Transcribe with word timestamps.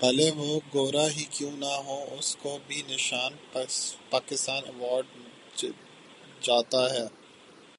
بھلے 0.00 0.30
وہ 0.30 0.58
گورا 0.74 1.06
ہی 1.08 1.24
کیوں 1.30 1.50
نہ 1.56 1.72
ہو 1.86 1.98
اسکو 2.10 2.56
بھی 2.66 2.82
نشان 2.88 3.32
پاکستان 4.10 4.62
ایوارڈ 4.64 5.06
جاتا 6.42 6.82
ہے 6.90 7.06